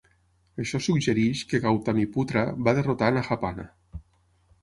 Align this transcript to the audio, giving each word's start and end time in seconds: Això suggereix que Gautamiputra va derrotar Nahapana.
Això 0.61 0.79
suggereix 0.85 1.43
que 1.51 1.59
Gautamiputra 1.65 2.45
va 2.69 2.75
derrotar 2.79 3.13
Nahapana. 3.19 3.67